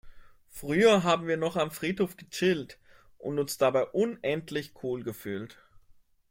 [0.49, 2.79] Früher haben wir noch am Friedhof gechillt
[3.19, 5.59] und uns dabei unendlich cool gefühlt.